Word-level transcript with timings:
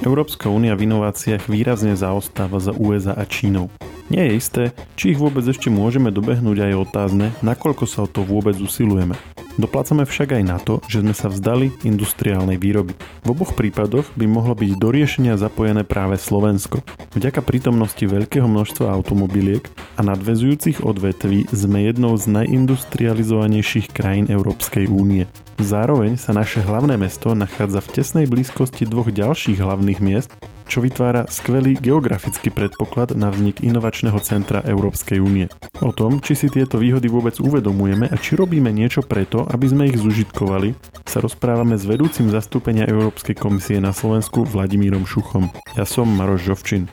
Európska 0.00 0.48
únia 0.48 0.72
v 0.72 0.88
inováciách 0.88 1.44
výrazne 1.44 1.92
zaostáva 1.92 2.56
za 2.56 2.72
USA 2.72 3.12
a 3.12 3.28
Čínou. 3.28 3.68
Nie 4.08 4.32
je 4.32 4.32
isté, 4.32 4.62
či 4.96 5.12
ich 5.12 5.20
vôbec 5.20 5.44
ešte 5.44 5.68
môžeme 5.68 6.08
dobehnúť 6.08 6.56
a 6.64 6.66
je 6.72 6.76
otázne, 6.80 7.26
nakoľko 7.44 7.84
sa 7.84 8.04
o 8.04 8.08
to 8.08 8.24
vôbec 8.24 8.56
usilujeme. 8.56 9.12
Doplácame 9.58 10.06
však 10.06 10.38
aj 10.38 10.44
na 10.46 10.58
to, 10.62 10.78
že 10.86 11.02
sme 11.02 11.14
sa 11.16 11.26
vzdali 11.26 11.74
industriálnej 11.82 12.60
výroby. 12.60 12.94
V 13.26 13.28
oboch 13.34 13.58
prípadoch 13.58 14.06
by 14.14 14.26
mohlo 14.30 14.54
byť 14.54 14.70
do 14.78 14.88
riešenia 14.94 15.34
zapojené 15.40 15.82
práve 15.82 16.20
Slovensko. 16.20 16.86
Vďaka 17.18 17.42
prítomnosti 17.42 18.02
veľkého 18.04 18.46
množstva 18.46 18.92
automobiliek 18.92 19.66
a 19.98 20.06
nadvezujúcich 20.06 20.86
odvetví 20.86 21.50
sme 21.50 21.88
jednou 21.90 22.14
z 22.14 22.30
najindustrializovanejších 22.30 23.90
krajín 23.90 24.30
Európskej 24.30 24.86
únie. 24.86 25.26
Zároveň 25.60 26.16
sa 26.16 26.32
naše 26.32 26.64
hlavné 26.64 26.96
mesto 26.96 27.36
nachádza 27.36 27.84
v 27.84 28.00
tesnej 28.00 28.24
blízkosti 28.24 28.88
dvoch 28.88 29.12
ďalších 29.12 29.60
hlavných 29.60 30.00
miest, 30.00 30.32
čo 30.70 30.78
vytvára 30.78 31.26
skvelý 31.26 31.74
geografický 31.74 32.54
predpoklad 32.54 33.18
na 33.18 33.34
vznik 33.34 33.58
inovačného 33.58 34.14
centra 34.22 34.62
Európskej 34.62 35.18
únie. 35.18 35.50
O 35.82 35.90
tom, 35.90 36.22
či 36.22 36.38
si 36.38 36.46
tieto 36.46 36.78
výhody 36.78 37.10
vôbec 37.10 37.34
uvedomujeme 37.42 38.06
a 38.06 38.14
či 38.14 38.38
robíme 38.38 38.70
niečo 38.70 39.02
preto, 39.02 39.50
aby 39.50 39.66
sme 39.66 39.90
ich 39.90 39.98
zužitkovali, 39.98 40.78
sa 41.10 41.18
rozprávame 41.18 41.74
s 41.74 41.82
vedúcim 41.82 42.30
zastúpenia 42.30 42.86
Európskej 42.86 43.34
komisie 43.34 43.82
na 43.82 43.90
Slovensku 43.90 44.46
Vladimírom 44.46 45.02
Šuchom. 45.02 45.50
Ja 45.74 45.82
som 45.82 46.06
Maroš 46.06 46.54
Žovčin. 46.54 46.86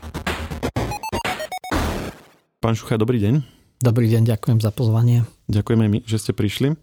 Pán 2.57 2.73
Šucha, 2.73 2.97
dobrý 2.97 3.21
deň. 3.21 3.45
Dobrý 3.77 4.09
deň, 4.09 4.25
ďakujem 4.25 4.57
za 4.57 4.73
pozvanie. 4.73 5.29
Ďakujeme 5.53 5.85
my, 5.85 5.99
že 6.01 6.17
ste 6.17 6.33
prišli 6.33 6.73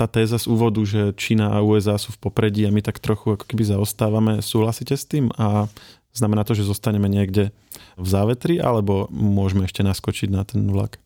tá 0.00 0.08
téza 0.08 0.40
z 0.40 0.48
úvodu, 0.48 0.80
že 0.80 1.12
Čína 1.12 1.52
a 1.52 1.60
USA 1.60 2.00
sú 2.00 2.16
v 2.16 2.24
popredí 2.24 2.64
a 2.64 2.72
my 2.72 2.80
tak 2.80 3.04
trochu 3.04 3.36
ako 3.36 3.44
keby 3.44 3.68
zaostávame, 3.68 4.40
súhlasíte 4.40 4.96
s 4.96 5.04
tým 5.04 5.28
a 5.36 5.68
znamená 6.12 6.42
to, 6.42 6.58
že 6.58 6.66
zostaneme 6.66 7.06
niekde 7.06 7.54
v 7.94 8.06
závetri 8.06 8.58
alebo 8.58 9.06
môžeme 9.12 9.66
ešte 9.66 9.84
naskočiť 9.86 10.28
na 10.30 10.42
ten 10.42 10.66
vlak? 10.70 10.98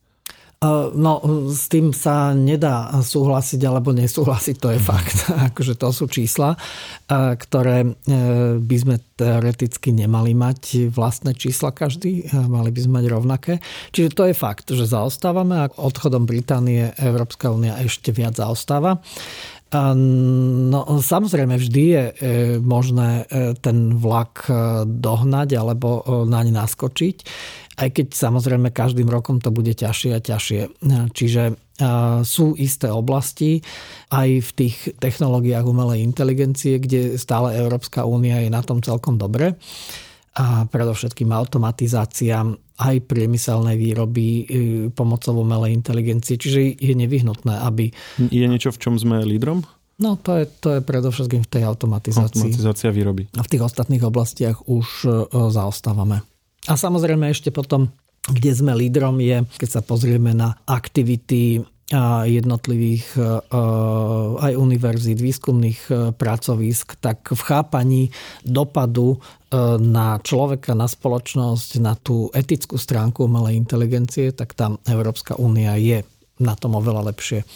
No, 0.94 1.20
s 1.52 1.68
tým 1.68 1.92
sa 1.92 2.32
nedá 2.32 2.88
súhlasiť 2.88 3.60
alebo 3.68 3.92
nesúhlasiť, 3.92 4.56
to 4.56 4.72
je 4.72 4.80
mhm. 4.80 4.86
fakt. 4.86 5.18
akože 5.52 5.74
to 5.76 5.88
sú 5.92 6.08
čísla, 6.08 6.56
ktoré 7.10 7.84
e, 7.84 7.88
by 8.56 8.76
sme 8.80 8.96
teoreticky 9.14 9.92
nemali 9.92 10.32
mať 10.32 10.90
vlastné 10.90 11.36
čísla 11.36 11.70
každý, 11.70 12.26
mali 12.48 12.72
by 12.72 12.80
sme 12.80 12.92
mať 13.02 13.06
rovnaké. 13.12 13.52
Čiže 13.92 14.16
to 14.16 14.24
je 14.30 14.34
fakt, 14.34 14.66
že 14.72 14.88
zaostávame 14.88 15.68
a 15.68 15.70
odchodom 15.70 16.24
Británie 16.24 16.90
Európska 16.96 17.52
únia 17.52 17.76
ešte 17.84 18.10
viac 18.10 18.34
zaostáva. 18.34 19.04
No, 19.74 20.80
samozrejme, 21.02 21.58
vždy 21.58 21.82
je 21.82 22.04
e, 22.06 22.12
možné 22.62 23.26
e, 23.26 23.58
ten 23.58 23.98
vlak 23.98 24.46
dohnať 24.86 25.48
alebo 25.58 26.06
naň 26.06 26.54
naskočiť 26.54 27.16
aj 27.74 27.88
keď 27.90 28.06
samozrejme 28.14 28.70
každým 28.70 29.10
rokom 29.10 29.42
to 29.42 29.50
bude 29.50 29.74
ťažšie 29.74 30.10
a 30.14 30.22
ťažšie. 30.22 30.60
Čiže 31.10 31.42
sú 32.22 32.54
isté 32.54 32.86
oblasti 32.86 33.58
aj 34.14 34.28
v 34.46 34.50
tých 34.54 34.76
technológiách 35.02 35.66
umelej 35.66 36.06
inteligencie, 36.06 36.78
kde 36.78 37.18
stále 37.18 37.58
Európska 37.58 38.06
únia 38.06 38.38
je 38.46 38.50
na 38.50 38.62
tom 38.62 38.78
celkom 38.78 39.18
dobre. 39.18 39.58
A 40.34 40.66
predovšetkým 40.66 41.30
automatizácia 41.30 42.42
aj 42.74 42.96
priemyselnej 43.06 43.78
výroby 43.78 44.26
e, 44.26 44.42
pomocou 44.90 45.38
umelej 45.38 45.78
inteligencie. 45.78 46.34
Čiže 46.34 46.74
je 46.74 46.94
nevyhnutné, 46.98 47.62
aby... 47.62 47.94
Je 48.18 48.46
niečo, 48.50 48.74
v 48.74 48.78
čom 48.82 48.94
sme 48.98 49.22
lídrom? 49.22 49.62
No 50.02 50.18
to 50.18 50.42
je, 50.42 50.44
to 50.58 50.68
je 50.74 50.80
predovšetkým 50.82 51.46
v 51.46 51.50
tej 51.54 51.62
automatizácii. 51.70 52.50
Automatizácia 52.50 52.90
výroby. 52.90 53.30
A 53.38 53.46
v 53.46 53.50
tých 53.54 53.62
ostatných 53.62 54.02
oblastiach 54.02 54.66
už 54.66 54.86
e, 55.06 55.10
zaostávame. 55.54 56.26
A 56.66 56.74
samozrejme 56.74 57.30
ešte 57.30 57.54
potom, 57.54 57.94
kde 58.26 58.50
sme 58.56 58.74
lídrom 58.74 59.22
je, 59.22 59.46
keď 59.54 59.68
sa 59.70 59.80
pozrieme 59.86 60.34
na 60.34 60.58
aktivity 60.66 61.62
jednotlivých 62.26 63.06
aj 64.40 64.52
univerzít, 64.56 65.20
výskumných 65.20 65.80
e, 65.88 65.92
pracovisk, 66.12 66.98
tak 67.00 67.32
v 67.32 67.42
chápaní 67.42 68.02
dopadu 68.44 69.16
e, 69.16 69.18
na 69.80 70.18
človeka, 70.20 70.74
na 70.76 70.88
spoločnosť, 70.90 71.70
na 71.80 71.94
tú 71.96 72.28
etickú 72.34 72.76
stránku 72.76 73.24
umelej 73.24 73.58
inteligencie, 73.58 74.32
tak 74.34 74.52
tam 74.52 74.78
Európska 74.84 75.38
únia 75.38 75.76
je 75.78 76.04
na 76.42 76.58
tom 76.58 76.74
oveľa 76.74 77.14
lepšie. 77.14 77.46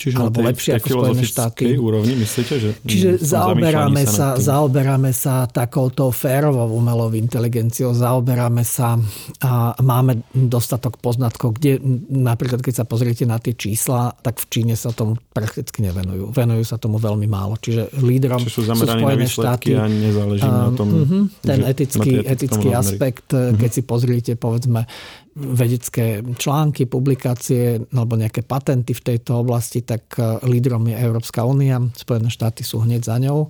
Čiže 0.00 0.16
Alebo 0.16 0.40
na 0.40 0.48
tej, 0.48 0.48
lepšie 0.56 0.70
tej 0.72 0.78
ako 0.80 0.88
Spojené 0.88 1.24
štáty. 1.28 1.64
úrovni 1.76 2.14
myslíte, 2.16 2.54
že 2.56 2.70
Čiže 2.80 3.08
zaoberáme 3.20 4.02
sa, 4.08 4.40
sa 4.40 4.40
zaoberáme 4.40 5.12
sa 5.12 5.44
takouto 5.44 6.08
férovou 6.08 6.80
umelou 6.80 7.12
inteligenciou, 7.12 7.92
zaoberáme 7.92 8.64
sa 8.64 8.96
a 9.44 9.76
máme 9.84 10.24
dostatok 10.32 10.96
poznatkov, 10.96 11.60
kde 11.60 11.76
napríklad 12.08 12.64
keď 12.64 12.82
sa 12.82 12.84
pozriete 12.88 13.28
na 13.28 13.36
tie 13.36 13.52
čísla, 13.52 14.16
tak 14.24 14.40
v 14.40 14.46
Číne 14.48 14.74
sa 14.80 14.96
tomu 14.96 15.20
prakticky 15.36 15.84
nevenujú. 15.84 16.32
Venujú 16.32 16.64
sa 16.64 16.80
tomu 16.80 16.96
veľmi 16.96 17.28
málo. 17.28 17.60
Čiže 17.60 18.00
lídrom 18.00 18.40
Čiže 18.40 18.48
sú, 18.48 18.60
sú 18.64 18.88
Spojené 18.88 19.28
štáty. 19.28 19.76
A 19.76 19.84
nezáleží 19.84 20.48
na 20.48 20.72
tom, 20.72 20.88
uh-huh, 20.88 21.24
ten 21.44 21.60
etický, 21.68 22.24
etický 22.24 22.72
aspekt, 22.72 23.28
uh-huh. 23.36 23.60
keď 23.60 23.70
si 23.70 23.82
pozriete 23.84 24.32
povedzme 24.40 24.88
vedecké 25.36 26.20
články, 26.36 26.84
publikácie 26.84 27.88
alebo 27.88 28.20
nejaké 28.20 28.44
patenty 28.44 28.92
v 28.92 29.04
tejto 29.14 29.40
oblasti, 29.40 29.80
tak 29.80 30.12
e, 30.20 30.44
lídrom 30.44 30.84
je 30.88 30.96
Európska 30.96 31.42
únia, 31.48 31.80
Spojené 31.96 32.28
štáty 32.28 32.60
sú 32.62 32.84
hneď 32.84 33.00
za 33.00 33.16
ňou 33.16 33.48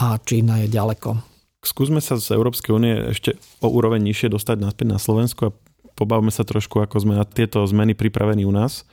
a 0.00 0.20
Čína 0.20 0.64
je 0.64 0.68
ďaleko. 0.68 1.16
Skúsme 1.64 2.04
sa 2.04 2.20
z 2.20 2.36
Európskej 2.36 2.76
únie 2.76 2.92
ešte 3.08 3.40
o 3.64 3.72
úroveň 3.72 4.04
nižšie 4.04 4.28
dostať 4.28 4.56
naspäť 4.60 4.86
na 4.92 5.00
Slovensku 5.00 5.48
a 5.48 5.54
pobavme 5.96 6.28
sa 6.28 6.44
trošku, 6.44 6.84
ako 6.84 7.08
sme 7.08 7.14
na 7.16 7.24
tieto 7.24 7.64
zmeny 7.64 7.96
pripravení 7.96 8.44
u 8.44 8.52
nás, 8.52 8.84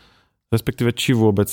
respektíve 0.55 0.95
či 0.95 1.11
vôbec 1.11 1.51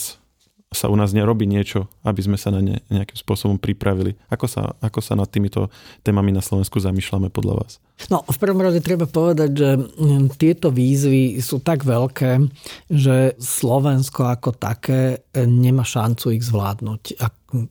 sa 0.69 0.93
u 0.93 0.97
nás 1.01 1.17
nerobí 1.17 1.49
niečo, 1.49 1.89
aby 2.05 2.21
sme 2.21 2.37
sa 2.37 2.53
na 2.53 2.61
ne 2.61 2.77
nejakým 2.93 3.17
spôsobom 3.17 3.56
pripravili. 3.56 4.21
Ako 4.29 4.45
sa, 4.45 4.77
ako 4.84 5.01
sa 5.01 5.17
nad 5.17 5.25
týmito 5.33 5.73
témami 6.05 6.29
na 6.29 6.45
Slovensku 6.45 6.77
zamýšľame 6.77 7.33
podľa 7.33 7.55
vás? 7.65 7.73
No, 8.12 8.21
v 8.23 8.37
prvom 8.37 8.61
rade 8.61 8.84
treba 8.84 9.09
povedať, 9.09 9.51
že 9.57 9.71
hm, 9.81 10.37
tieto 10.37 10.69
výzvy 10.69 11.41
sú 11.41 11.65
tak 11.65 11.89
veľké, 11.89 12.47
že 12.93 13.34
Slovensko 13.41 14.28
ako 14.28 14.55
také 14.55 15.25
eh, 15.25 15.49
nemá 15.49 15.89
šancu 15.89 16.37
ich 16.37 16.45
zvládnuť 16.45 17.17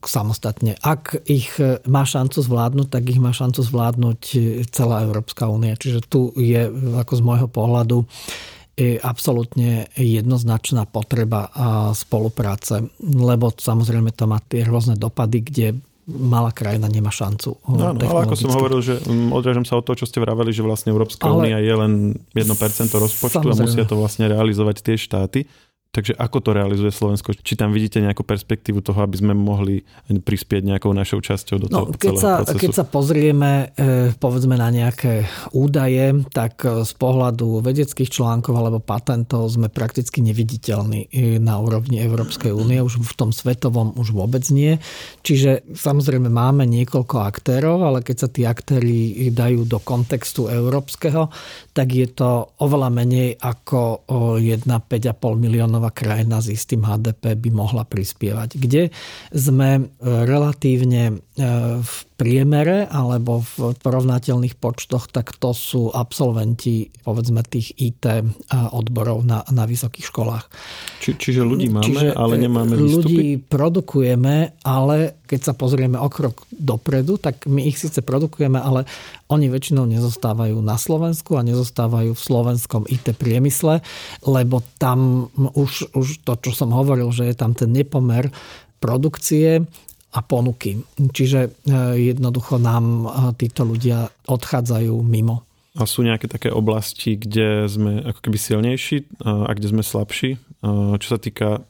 samostatne. 0.02 0.74
Ak 0.82 1.22
ich 1.30 1.54
eh, 1.62 1.78
má 1.86 2.02
šancu 2.02 2.42
zvládnuť, 2.42 2.88
tak 2.90 3.06
ich 3.06 3.22
má 3.22 3.30
šancu 3.30 3.62
zvládnuť 3.62 4.20
eh, 4.34 4.42
celá 4.74 5.06
Európska 5.06 5.46
únia. 5.46 5.78
Čiže 5.78 6.02
tu 6.02 6.34
je, 6.34 6.66
ako 6.98 7.12
z 7.14 7.22
môjho 7.22 7.48
pohľadu, 7.48 8.04
je 8.78 8.94
absolútne 9.02 9.90
jednoznačná 9.98 10.86
potreba 10.86 11.50
spolupráce, 11.98 12.86
lebo 13.02 13.50
samozrejme 13.50 14.14
to 14.14 14.30
má 14.30 14.38
tie 14.38 14.62
rôzne 14.62 14.94
dopady, 14.94 15.42
kde 15.42 15.66
malá 16.08 16.54
krajina 16.56 16.88
nemá 16.88 17.12
šancu. 17.12 17.60
No, 17.68 17.92
no, 17.92 18.00
ale 18.00 18.24
ako 18.24 18.34
som 18.38 18.54
hovoril, 18.56 18.80
že 18.80 18.96
mm, 19.02 19.28
odrážam 19.28 19.68
sa 19.68 19.76
od 19.76 19.84
toho, 19.84 20.00
čo 20.00 20.08
ste 20.08 20.24
vraveli, 20.24 20.56
že 20.56 20.64
vlastne 20.64 20.88
Európska 20.88 21.28
únia 21.28 21.60
je 21.60 21.74
len 21.74 21.92
1% 22.32 22.48
rozpočtu 22.88 23.44
samozrejme. 23.44 23.52
a 23.52 23.64
musia 23.68 23.84
to 23.84 24.00
vlastne 24.00 24.24
realizovať 24.30 24.76
tie 24.80 24.96
štáty. 24.96 25.44
Takže 25.88 26.20
ako 26.20 26.44
to 26.44 26.50
realizuje 26.52 26.92
Slovensko? 26.92 27.32
Či 27.32 27.56
tam 27.56 27.72
vidíte 27.72 28.04
nejakú 28.04 28.20
perspektívu 28.20 28.84
toho, 28.84 29.00
aby 29.00 29.24
sme 29.24 29.32
mohli 29.32 29.80
prispieť 30.12 30.60
nejakou 30.76 30.92
našou 30.92 31.24
časťou 31.24 31.56
do 31.64 31.66
toho 31.72 31.88
no, 31.88 31.96
keď 31.96 32.12
celého 32.12 32.20
sa, 32.20 32.32
procesu? 32.44 32.60
Keď 32.60 32.72
sa 32.76 32.84
pozrieme 32.84 33.50
e, 33.72 34.12
povedzme 34.20 34.60
na 34.60 34.68
nejaké 34.68 35.24
údaje, 35.56 36.28
tak 36.28 36.60
e, 36.68 36.84
z 36.84 36.92
pohľadu 36.92 37.64
vedeckých 37.64 38.12
článkov 38.12 38.52
alebo 38.52 38.84
patentov 38.84 39.48
sme 39.48 39.72
prakticky 39.72 40.20
neviditeľní 40.20 41.08
e, 41.08 41.40
na 41.40 41.56
úrovni 41.56 42.04
Európskej 42.04 42.52
únie. 42.52 42.84
Už 42.84 43.00
v 43.00 43.14
tom 43.16 43.32
svetovom 43.32 43.96
už 43.96 44.12
vôbec 44.12 44.44
nie. 44.52 44.76
Čiže 45.24 45.72
samozrejme 45.72 46.28
máme 46.28 46.68
niekoľko 46.68 47.16
aktérov, 47.16 47.80
ale 47.80 48.04
keď 48.04 48.16
sa 48.20 48.28
tí 48.28 48.44
aktéry 48.44 49.32
dajú 49.32 49.64
do 49.64 49.80
kontextu 49.80 50.52
európskeho, 50.52 51.32
tak 51.72 51.96
je 51.96 52.12
to 52.12 52.52
oveľa 52.60 52.92
menej 52.92 53.40
ako 53.40 54.04
1,5 54.36 54.68
miliónov 55.40 55.77
miliónová 55.78 55.94
krajina 55.94 56.42
s 56.42 56.50
istým 56.50 56.82
HDP 56.82 57.38
by 57.38 57.50
mohla 57.54 57.86
prispievať. 57.86 58.58
Kde 58.58 58.82
sme 59.30 59.70
e, 59.78 59.82
relatívne 60.02 61.02
e, 61.08 61.14
v 61.78 61.92
priemere 62.18 62.90
alebo 62.90 63.46
v 63.46 63.78
porovnateľných 63.78 64.58
počtoch, 64.58 65.06
tak 65.06 65.38
to 65.38 65.54
sú 65.54 65.94
absolventi 65.94 66.90
povedzme 67.06 67.46
tých 67.46 67.78
IT 67.78 68.10
odborov 68.74 69.22
na, 69.22 69.46
na 69.54 69.70
vysokých 69.70 70.10
školách. 70.10 70.50
Či, 70.98 71.14
čiže 71.14 71.46
ľudí 71.46 71.70
máme, 71.70 71.86
čiže 71.86 72.18
ale 72.18 72.34
nemáme 72.42 72.74
výstupy? 72.74 73.06
Ľudí 73.06 73.28
produkujeme, 73.46 74.58
ale 74.66 75.22
keď 75.30 75.40
sa 75.46 75.54
pozrieme 75.54 75.94
o 75.94 76.10
krok 76.10 76.42
dopredu, 76.50 77.22
tak 77.22 77.46
my 77.46 77.62
ich 77.62 77.78
síce 77.78 78.02
produkujeme, 78.02 78.58
ale 78.58 78.82
oni 79.30 79.46
väčšinou 79.46 79.86
nezostávajú 79.86 80.58
na 80.58 80.74
Slovensku 80.74 81.38
a 81.38 81.46
nezostávajú 81.46 82.18
v 82.18 82.24
slovenskom 82.34 82.82
IT 82.90 83.14
priemysle, 83.14 83.78
lebo 84.26 84.66
tam 84.82 85.30
už, 85.38 85.94
už 85.94 86.26
to, 86.26 86.34
čo 86.42 86.50
som 86.50 86.74
hovoril, 86.74 87.14
že 87.14 87.30
je 87.30 87.34
tam 87.38 87.54
ten 87.54 87.70
nepomer 87.70 88.34
produkcie 88.82 89.62
a 90.12 90.24
ponuky. 90.24 90.80
Čiže 90.96 91.64
jednoducho 91.96 92.56
nám 92.56 93.08
títo 93.36 93.68
ľudia 93.68 94.08
odchádzajú 94.24 94.94
mimo. 95.04 95.44
A 95.78 95.86
sú 95.86 96.02
nejaké 96.02 96.26
také 96.26 96.50
oblasti, 96.50 97.14
kde 97.14 97.68
sme 97.70 98.02
ako 98.02 98.20
keby 98.24 98.38
silnejší 98.40 99.04
a 99.22 99.52
kde 99.52 99.68
sme 99.68 99.82
slabší? 99.84 100.40
Čo 100.98 101.06
sa 101.06 101.18
týka 101.20 101.62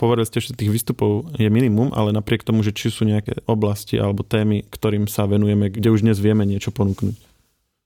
povedali 0.00 0.26
ste, 0.26 0.42
že 0.42 0.56
tých 0.56 0.72
výstupov 0.72 1.30
je 1.36 1.46
minimum, 1.46 1.92
ale 1.94 2.10
napriek 2.10 2.42
tomu, 2.42 2.64
že 2.64 2.74
či 2.74 2.90
sú 2.90 3.06
nejaké 3.06 3.44
oblasti 3.46 4.00
alebo 4.00 4.26
témy, 4.26 4.66
ktorým 4.66 5.06
sa 5.06 5.28
venujeme, 5.30 5.70
kde 5.70 5.94
už 5.94 6.02
dnes 6.02 6.18
vieme 6.18 6.42
niečo 6.48 6.74
ponúknuť. 6.74 7.29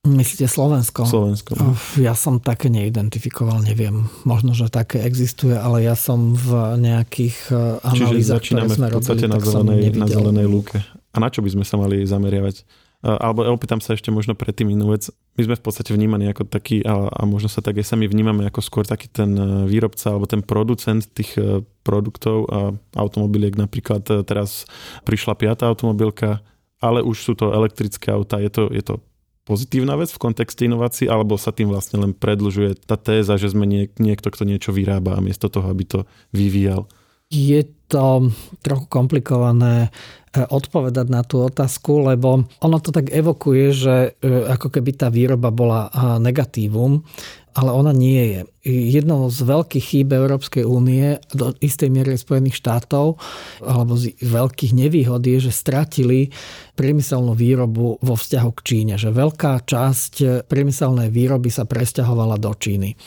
Myslíte 0.04 0.44
Slovensko? 0.52 1.08
Slovensko. 1.08 1.56
No. 1.56 1.72
Ja 1.96 2.12
som 2.12 2.36
také 2.36 2.68
neidentifikoval, 2.68 3.64
neviem. 3.64 4.04
Možno, 4.28 4.52
že 4.52 4.68
také 4.68 5.00
existuje, 5.00 5.56
ale 5.56 5.80
ja 5.80 5.96
som 5.96 6.36
v 6.36 6.76
nejakých 6.76 7.36
e, 7.48 7.56
analýzach, 7.80 8.44
Čiže 8.44 8.60
začíname 8.60 8.68
ktoré 8.68 8.76
sme 8.76 8.88
v 8.92 8.96
podstate 9.00 9.24
robili, 9.24 9.32
na, 9.32 9.38
zelenej, 9.40 9.80
na 9.96 10.06
zelenej 10.06 10.46
lúke. 10.46 10.76
A 10.84 11.16
na 11.16 11.32
čo 11.32 11.40
by 11.40 11.56
sme 11.56 11.64
sa 11.64 11.80
mali 11.80 12.04
zameriavať? 12.04 12.84
alebo 13.04 13.44
opýtam 13.52 13.84
sa 13.84 13.92
ešte 13.92 14.08
možno 14.08 14.32
predtým 14.32 14.72
inú 14.72 14.96
vec. 14.96 15.12
My 15.36 15.44
sme 15.44 15.60
v 15.60 15.64
podstate 15.68 15.92
vnímaní 15.92 16.24
ako 16.32 16.48
taký, 16.48 16.80
a, 16.88 17.04
a 17.12 17.28
možno 17.28 17.52
sa 17.52 17.60
tak 17.60 17.76
aj 17.76 17.84
sami 17.84 18.08
vnímame 18.08 18.48
ako 18.48 18.64
skôr 18.64 18.88
taký 18.88 19.12
ten 19.12 19.36
e, 19.36 19.68
výrobca 19.68 20.08
alebo 20.08 20.24
ten 20.24 20.40
producent 20.40 21.04
tých 21.12 21.36
produktov 21.84 22.48
a 22.48 22.72
automobiliek. 22.96 23.60
Napríklad 23.60 24.24
teraz 24.24 24.64
prišla 25.04 25.36
piatá 25.36 25.68
automobilka, 25.68 26.40
ale 26.80 27.04
už 27.04 27.16
sú 27.20 27.32
to 27.36 27.52
elektrické 27.52 28.08
auta. 28.08 28.40
Je 28.40 28.48
to, 28.48 28.72
je 28.72 28.80
to 28.80 29.04
pozitívna 29.44 29.94
vec 30.00 30.10
v 30.10 30.22
kontexte 30.22 30.64
inovácií, 30.64 31.06
alebo 31.06 31.36
sa 31.36 31.52
tým 31.52 31.70
vlastne 31.70 32.00
len 32.00 32.12
predlžuje 32.16 32.80
tá 32.88 32.96
téza, 32.96 33.36
že 33.36 33.52
sme 33.52 33.68
niek- 33.68 33.96
niekto, 34.00 34.32
kto 34.32 34.48
niečo 34.48 34.72
vyrába 34.72 35.16
a 35.16 35.24
miesto 35.24 35.52
toho, 35.52 35.68
aby 35.68 35.84
to 35.84 35.98
vyvíjal? 36.32 36.88
Je 37.32 37.64
to 37.88 38.32
trochu 38.60 38.86
komplikované 38.88 39.88
e, 40.34 40.44
odpovedať 40.44 41.06
na 41.08 41.24
tú 41.24 41.44
otázku, 41.44 42.04
lebo 42.04 42.44
ono 42.60 42.78
to 42.80 42.90
tak 42.92 43.12
evokuje, 43.12 43.66
že 43.72 43.94
e, 44.20 44.28
ako 44.28 44.68
keby 44.72 44.90
tá 44.96 45.08
výroba 45.08 45.48
bola 45.48 45.88
negatívum, 46.20 47.04
ale 47.54 47.70
ona 47.70 47.94
nie 47.94 48.22
je. 48.34 48.40
Jednou 48.66 49.30
z 49.30 49.46
veľkých 49.46 49.84
chýb 49.84 50.08
Európskej 50.10 50.66
únie, 50.66 51.22
do 51.30 51.54
istej 51.62 51.86
miery 51.86 52.18
Spojených 52.18 52.58
štátov, 52.58 53.22
alebo 53.62 53.94
z 53.94 54.10
veľkých 54.18 54.74
nevýhod 54.74 55.22
je, 55.22 55.38
že 55.38 55.54
stratili 55.54 56.34
priemyselnú 56.74 57.38
výrobu 57.38 58.02
vo 58.02 58.14
vzťahu 58.18 58.50
k 58.58 58.60
Číne. 58.66 58.94
Že 58.98 59.14
veľká 59.14 59.62
časť 59.62 60.44
priemyselnej 60.50 61.14
výroby 61.14 61.54
sa 61.54 61.62
presťahovala 61.62 62.42
do 62.42 62.50
Číny. 62.58 62.98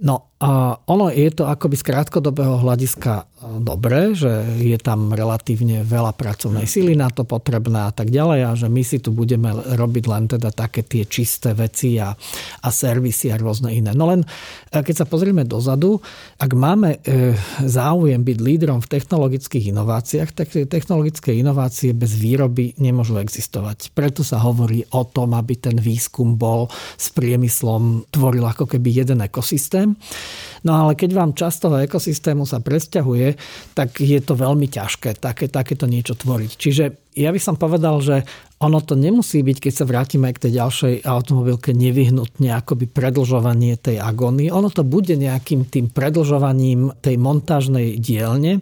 No 0.00 0.30
a 0.40 0.72
ono 0.88 1.12
je 1.12 1.28
to 1.36 1.44
akoby 1.44 1.76
z 1.76 1.84
krátkodobého 1.84 2.64
hľadiska 2.64 3.12
e, 3.20 3.24
dobré, 3.60 4.16
že 4.16 4.56
je 4.56 4.80
tam 4.80 5.12
relatívne 5.12 5.84
veľa 5.84 6.16
pracovnej 6.16 6.64
sily 6.64 6.96
na 6.96 7.12
to 7.12 7.28
potrebné 7.28 7.84
a 7.84 7.92
tak 7.92 8.08
ďalej 8.08 8.40
a 8.48 8.50
že 8.56 8.72
my 8.72 8.80
si 8.80 9.04
tu 9.04 9.12
budeme 9.12 9.52
robiť 9.52 10.04
len 10.08 10.24
teda 10.32 10.48
také 10.56 10.80
tie 10.80 11.04
čisté 11.04 11.52
veci 11.52 12.00
a, 12.00 12.16
a 12.64 12.68
servisy 12.72 13.28
a 13.28 13.36
rôzne 13.36 13.68
iné. 13.68 13.92
No 13.92 14.08
len 14.08 14.24
e, 14.72 14.80
keď 14.80 15.04
sa 15.04 15.06
pozrieme 15.06 15.44
dozadu, 15.44 16.00
ak 16.40 16.50
máme 16.56 17.04
e, 17.04 17.36
záujem 17.68 18.24
byť 18.24 18.38
lídrom 18.40 18.80
v 18.80 18.96
technologických 18.96 19.76
inováciách, 19.76 20.32
tak 20.32 20.56
tie 20.56 20.64
technologické 20.64 21.36
inovácie 21.36 21.92
bez 21.92 22.16
výroby 22.16 22.72
nemôžu 22.80 23.20
existovať. 23.20 23.92
Preto 23.92 24.24
sa 24.24 24.40
hovorí 24.40 24.88
o 24.96 25.04
tom, 25.04 25.36
aby 25.36 25.60
ten 25.60 25.76
výskum 25.76 26.40
bol 26.40 26.72
s 26.96 27.12
priemyslom, 27.12 28.08
tvoril 28.08 28.48
ako 28.48 28.64
keby 28.64 29.04
jeden 29.04 29.20
ekosystém 29.20 29.89
No 30.60 30.76
ale 30.76 30.92
keď 30.92 31.10
vám 31.16 31.32
časť 31.32 31.56
toho 31.56 31.76
ekosystému 31.80 32.44
sa 32.44 32.60
presťahuje, 32.60 33.36
tak 33.72 33.96
je 33.96 34.20
to 34.20 34.36
veľmi 34.36 34.68
ťažké 34.68 35.16
také, 35.16 35.48
takéto 35.48 35.88
niečo 35.88 36.12
tvoriť. 36.12 36.50
Čiže 36.60 36.84
ja 37.16 37.32
by 37.32 37.40
som 37.40 37.56
povedal, 37.56 37.98
že 38.04 38.28
ono 38.60 38.84
to 38.84 38.92
nemusí 38.92 39.40
byť, 39.40 39.56
keď 39.56 39.72
sa 39.72 39.88
vrátime 39.88 40.28
k 40.36 40.46
tej 40.46 40.60
ďalšej 40.60 40.94
automobilke, 41.08 41.72
nevyhnutne 41.72 42.52
akoby 42.52 42.92
predlžovanie 42.92 43.80
tej 43.80 44.04
agóny. 44.04 44.52
Ono 44.52 44.68
to 44.68 44.84
bude 44.84 45.16
nejakým 45.16 45.64
tým 45.64 45.88
predlžovaním 45.88 46.92
tej 47.00 47.16
montážnej 47.16 47.96
dielne, 47.96 48.60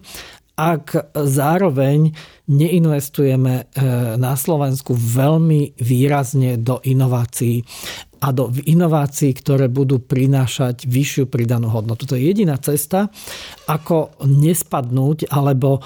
ak 0.58 1.14
zároveň 1.14 2.10
neinvestujeme 2.50 3.54
e, 3.54 3.64
na 4.18 4.34
Slovensku 4.34 4.90
veľmi 4.90 5.78
výrazne 5.78 6.58
do 6.58 6.82
inovácií 6.82 7.62
a 8.18 8.34
do 8.34 8.50
inovácií, 8.50 9.30
ktoré 9.38 9.70
budú 9.70 10.02
prinášať 10.02 10.90
vyššiu 10.90 11.30
pridanú 11.30 11.70
hodnotu. 11.70 12.02
To 12.10 12.18
je 12.18 12.26
jediná 12.26 12.58
cesta, 12.58 13.06
ako 13.70 14.18
nespadnúť 14.26 15.30
alebo 15.30 15.78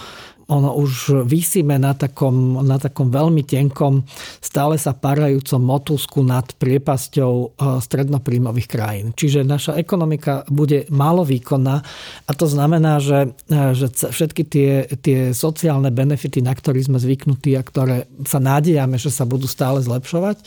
ono 0.52 0.76
už 0.76 1.24
vysíme 1.24 1.80
na 1.80 1.96
takom, 1.96 2.60
na 2.60 2.76
takom 2.76 3.08
veľmi 3.08 3.40
tenkom, 3.48 4.04
stále 4.44 4.76
sa 4.76 4.92
parajúcom 4.92 5.60
motúsku 5.64 6.20
nad 6.20 6.44
priepasťou 6.60 7.32
e, 7.32 7.46
strednopríjmových 7.80 8.68
krajín. 8.68 9.06
Čiže 9.16 9.48
naša 9.48 9.80
ekonomika 9.80 10.44
bude 10.52 10.84
málo 10.92 11.24
výkonná 11.24 11.76
a 12.28 12.30
to 12.36 12.44
znamená, 12.44 13.00
že, 13.00 13.32
e, 13.48 13.72
že 13.72 13.88
všetky 13.88 14.42
tie, 14.44 14.72
tie 15.00 15.32
sociálne 15.32 15.88
benefity, 15.88 16.44
na 16.44 16.52
ktorých 16.52 16.92
sme 16.92 16.98
zvyknutí 17.00 17.56
a 17.56 17.64
ktoré 17.64 18.04
sa 18.28 18.36
nádejame, 18.36 19.00
že 19.00 19.08
sa 19.08 19.24
budú 19.24 19.48
stále 19.48 19.80
zlepšovať, 19.80 20.44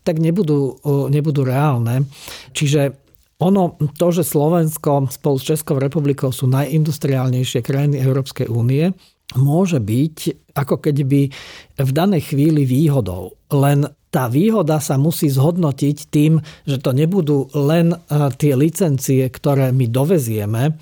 tak 0.00 0.16
nebudú, 0.16 0.80
nebudú 1.12 1.44
reálne. 1.44 2.08
Čiže 2.56 2.96
ono, 3.40 3.80
to, 3.96 4.12
že 4.12 4.28
Slovensko 4.28 5.08
spolu 5.08 5.40
s 5.40 5.48
Českou 5.48 5.80
republikou 5.80 6.28
sú 6.28 6.44
najindustriálnejšie 6.52 7.64
krajiny 7.64 7.96
Európskej 8.04 8.52
únie, 8.52 8.92
môže 9.38 9.78
byť 9.78 10.50
ako 10.58 10.82
keby 10.82 11.30
v 11.78 11.90
danej 11.94 12.34
chvíli 12.34 12.66
výhodou. 12.66 13.38
Len 13.50 13.86
tá 14.10 14.26
výhoda 14.26 14.82
sa 14.82 14.98
musí 14.98 15.30
zhodnotiť 15.30 15.96
tým, 16.10 16.42
že 16.66 16.82
to 16.82 16.90
nebudú 16.90 17.46
len 17.54 17.94
e, 17.94 17.96
tie 18.34 18.58
licencie, 18.58 19.22
ktoré 19.30 19.70
my 19.70 19.86
dovezieme 19.86 20.74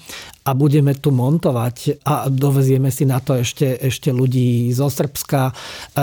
a 0.48 0.50
budeme 0.56 0.96
tu 0.96 1.12
montovať 1.12 2.00
a 2.08 2.32
dovezieme 2.32 2.88
si 2.88 3.04
na 3.04 3.20
to 3.20 3.36
ešte, 3.36 3.76
ešte 3.84 4.16
ľudí 4.16 4.72
zo 4.72 4.88
Srbska, 4.88 5.40
e, 5.44 5.52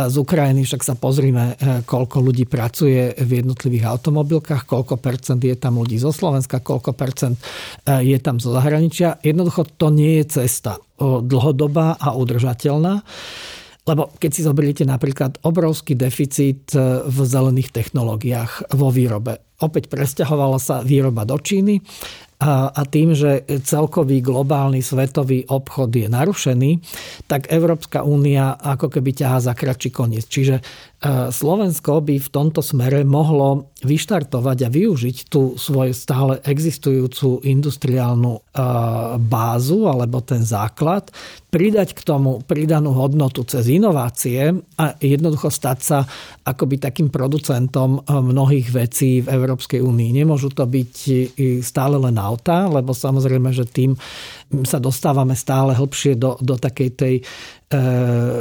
z 0.05 0.15
Ukrajiny, 0.21 0.69
však 0.69 0.85
sa 0.85 0.93
pozrime, 0.93 1.57
e, 1.57 1.81
koľko 1.81 2.21
ľudí 2.21 2.45
pracuje 2.45 3.17
v 3.17 3.41
jednotlivých 3.41 3.89
automobilkách, 3.89 4.69
koľko 4.69 5.01
percent 5.01 5.41
je 5.41 5.57
tam 5.57 5.81
ľudí 5.81 5.97
zo 5.97 6.13
Slovenska, 6.13 6.61
koľko 6.61 6.93
percent 6.93 7.41
je 7.85 8.17
tam 8.21 8.37
zo 8.37 8.53
zahraničia. 8.53 9.17
Jednoducho 9.25 9.65
to 9.65 9.89
nie 9.89 10.21
je 10.21 10.45
cesta 10.45 10.77
dlhodobá 11.01 11.97
a 11.99 12.15
udržateľná. 12.15 13.03
Lebo 13.85 14.09
keď 14.17 14.31
si 14.33 14.41
zoberiete 14.41 14.83
napríklad 14.83 15.37
obrovský 15.45 15.93
deficit 15.93 16.73
e, 16.73 17.05
v 17.05 17.17
zelených 17.21 17.69
technológiách 17.69 18.73
vo 18.73 18.89
výrobe. 18.89 19.37
Opäť 19.61 19.87
presťahovala 19.87 20.59
sa 20.59 20.81
výroba 20.83 21.23
do 21.23 21.39
Číny 21.39 21.79
a 22.43 22.83
tým, 22.91 23.15
že 23.15 23.47
celkový 23.63 24.19
globálny 24.19 24.83
svetový 24.83 25.47
obchod 25.47 25.87
je 25.95 26.11
narušený, 26.11 26.71
tak 27.31 27.47
Európska 27.47 28.03
únia 28.03 28.59
ako 28.59 28.91
keby 28.91 29.15
ťahá 29.15 29.39
za 29.39 29.55
kratší 29.55 29.95
koniec. 29.95 30.27
Čiže 30.27 30.59
Slovensko 31.29 32.01
by 32.01 32.17
v 32.17 32.29
tomto 32.33 32.65
smere 32.65 33.05
mohlo 33.05 33.69
vyštartovať 33.85 34.57
a 34.65 34.73
využiť 34.73 35.29
tú 35.29 35.53
svoju 35.53 35.93
stále 35.93 36.41
existujúcu 36.41 37.45
industriálnu 37.45 38.33
e, 38.33 38.41
bázu 39.21 39.85
alebo 39.85 40.25
ten 40.25 40.41
základ, 40.41 41.13
pridať 41.53 41.93
k 41.93 42.01
tomu 42.01 42.41
pridanú 42.41 42.97
hodnotu 42.97 43.45
cez 43.45 43.69
inovácie 43.69 44.57
a 44.81 44.97
jednoducho 44.97 45.53
stať 45.53 45.79
sa 45.85 45.99
akoby 46.41 46.81
takým 46.81 47.13
producentom 47.13 48.01
e, 48.01 48.09
mnohých 48.09 48.73
vecí 48.73 49.21
v 49.21 49.29
Európskej 49.29 49.85
únii. 49.85 50.09
Nemôžu 50.25 50.49
to 50.57 50.65
byť 50.65 50.93
stále 51.61 52.01
len 52.01 52.17
auta, 52.17 52.65
lebo 52.65 52.97
samozrejme, 52.97 53.53
že 53.53 53.69
tým 53.69 53.93
sa 54.65 54.81
dostávame 54.81 55.37
stále 55.37 55.77
hlbšie 55.77 56.17
do, 56.17 56.39
do 56.41 56.57
takej 56.57 56.89
tej 56.97 57.15
E, 57.64 57.64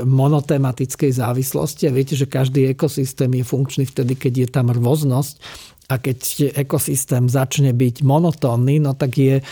monotematickej 0.04 1.12
závislosti 1.16 1.88
a 1.88 1.94
viete, 1.94 2.14
že 2.14 2.30
každý 2.30 2.70
ekosystém 2.70 3.30
je 3.40 3.44
funkčný 3.44 3.84
vtedy, 3.88 4.14
keď 4.14 4.32
je 4.44 4.48
tam 4.48 4.70
rôznosť 4.70 5.38
a 5.84 6.00
keď 6.00 6.56
ekosystém 6.56 7.28
začne 7.28 7.76
byť 7.76 8.08
monotónny, 8.08 8.80
no 8.80 8.96
tak 8.96 9.20
je 9.20 9.36
e, 9.40 9.44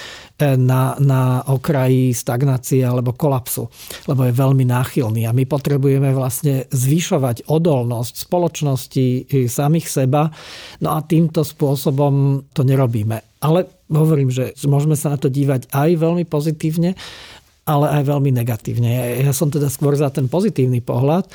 na, 0.56 0.96
na 0.96 1.44
okraji 1.44 2.16
stagnácie 2.16 2.80
alebo 2.80 3.12
kolapsu, 3.12 3.68
lebo 4.08 4.24
je 4.24 4.32
veľmi 4.32 4.64
náchylný. 4.64 5.28
A 5.28 5.36
my 5.36 5.44
potrebujeme 5.44 6.08
vlastne 6.16 6.64
zvyšovať 6.72 7.52
odolnosť 7.52 8.14
spoločnosti 8.24 9.28
samých 9.44 9.86
seba, 9.92 10.32
no 10.80 10.96
a 10.96 11.04
týmto 11.04 11.44
spôsobom 11.44 12.48
to 12.56 12.64
nerobíme. 12.64 13.20
Ale 13.44 13.68
hovorím, 13.92 14.32
že 14.32 14.56
môžeme 14.64 14.96
sa 14.96 15.12
na 15.12 15.18
to 15.20 15.28
dívať 15.28 15.68
aj 15.68 15.90
veľmi 16.00 16.24
pozitívne, 16.24 16.96
ale 17.66 17.87
aj 18.00 18.02
veľmi 18.11 18.31
negatívne. 18.35 18.88
Ja, 18.90 19.04
ja 19.31 19.33
som 19.35 19.50
teda 19.50 19.71
skôr 19.71 19.95
za 19.95 20.11
ten 20.11 20.26
pozitívny 20.26 20.83
pohľad, 20.83 21.31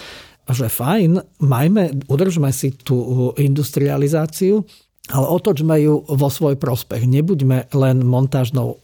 že 0.48 0.72
fajn, 0.72 1.44
majme, 1.44 2.08
udržme 2.08 2.52
si 2.56 2.72
tú 2.72 3.32
industrializáciu, 3.36 4.64
ale 5.08 5.26
otočme 5.28 5.76
ju 5.80 6.04
vo 6.04 6.28
svoj 6.28 6.60
prospech. 6.60 7.08
Nebuďme 7.08 7.72
len 7.72 8.04
montážnou 8.04 8.80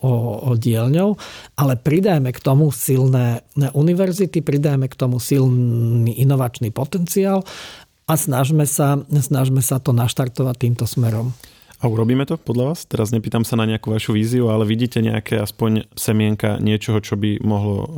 dielňou, 0.56 1.20
ale 1.60 1.74
pridajme 1.76 2.32
k 2.32 2.40
tomu 2.40 2.72
silné 2.72 3.44
univerzity, 3.56 4.40
pridajme 4.40 4.88
k 4.88 4.96
tomu 4.96 5.20
silný 5.20 6.16
inovačný 6.24 6.72
potenciál 6.72 7.44
a 8.08 8.14
snažme 8.16 8.64
sa, 8.64 9.04
snažme 9.08 9.60
sa 9.60 9.84
to 9.84 9.92
naštartovať 9.92 10.56
týmto 10.60 10.88
smerom. 10.88 11.36
A 11.84 11.92
urobíme 11.92 12.24
to 12.24 12.40
podľa 12.40 12.72
vás? 12.72 12.88
Teraz 12.88 13.12
nepýtam 13.12 13.44
sa 13.44 13.60
na 13.60 13.68
nejakú 13.68 13.92
vašu 13.92 14.16
víziu, 14.16 14.48
ale 14.48 14.64
vidíte 14.64 15.04
nejaké 15.04 15.36
aspoň 15.36 15.92
semienka 16.00 16.56
niečoho, 16.64 17.04
čo 17.04 17.20
by 17.20 17.44
mohlo 17.44 17.76
uh, 17.76 17.90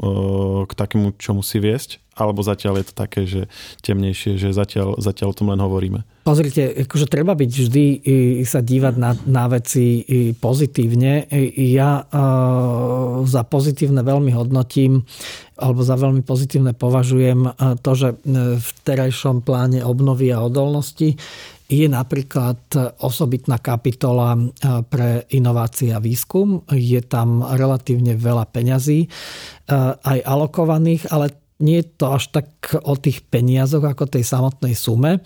k 0.65 0.73
takému 0.73 1.13
čomu 1.21 1.45
si 1.45 1.61
viesť? 1.61 2.01
Alebo 2.15 2.39
zatiaľ 2.39 2.79
je 2.79 2.85
to 2.87 2.95
také, 2.95 3.21
že 3.27 3.51
temnejšie, 3.83 4.39
že 4.39 4.55
zatiaľ, 4.55 4.95
zatiaľ 5.03 5.35
o 5.35 5.37
tom 5.37 5.51
len 5.51 5.59
hovoríme? 5.59 6.07
Pozrite, 6.23 6.87
akože 6.87 7.05
treba 7.05 7.37
byť 7.37 7.51
vždy 7.51 7.85
sa 8.47 8.63
dívať 8.63 8.95
na, 8.97 9.13
na 9.29 9.45
veci 9.51 10.01
pozitívne. 10.39 11.29
Ja 11.59 12.01
uh, 12.01 13.21
za 13.27 13.45
pozitívne 13.45 14.01
veľmi 14.01 14.31
hodnotím 14.33 15.05
alebo 15.55 15.87
za 15.87 15.95
veľmi 15.95 16.23
pozitívne 16.23 16.75
považujem 16.75 17.47
to, 17.79 17.91
že 17.95 18.19
v 18.59 18.69
terajšom 18.83 19.39
pláne 19.39 19.79
obnovy 19.87 20.35
a 20.35 20.43
odolnosti 20.43 21.15
je 21.65 21.87
napríklad 21.89 22.61
osobitná 23.01 23.57
kapitola 23.57 24.37
e, 24.37 24.41
pre 24.85 25.25
inovácie 25.33 25.89
a 25.89 25.97
výskum. 25.97 26.61
Je 26.69 27.01
tam 27.01 27.41
relatívne 27.41 28.13
veľa 28.13 28.45
peňazí 28.53 28.99
e, 29.05 29.07
aj 29.97 30.17
alokovaných, 30.21 31.09
ale 31.09 31.33
nie 31.63 31.79
je 31.79 31.87
to 31.95 32.19
až 32.19 32.35
tak 32.35 32.47
o 32.83 32.99
tých 32.99 33.23
peniazoch 33.31 33.83
ako 33.83 34.11
tej 34.11 34.27
samotnej 34.27 34.75
sume, 34.75 35.23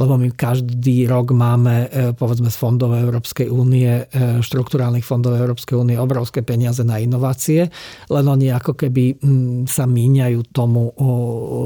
lebo 0.00 0.16
my 0.16 0.32
každý 0.32 1.04
rok 1.04 1.36
máme 1.36 1.74
e, 1.84 2.16
povedzme 2.16 2.48
z 2.48 2.56
fondov 2.56 2.96
Európskej 2.96 3.52
únie, 3.52 4.08
e, 4.08 4.40
štruktúrálnych 4.40 5.04
fondov 5.04 5.36
Európskej 5.36 5.76
únie 5.76 6.00
obrovské 6.00 6.40
peniaze 6.40 6.80
na 6.88 6.96
inovácie, 6.96 7.68
len 8.08 8.24
oni 8.24 8.48
ako 8.48 8.80
keby 8.80 9.20
sa 9.68 9.84
míňajú 9.84 10.40
tomu 10.56 10.92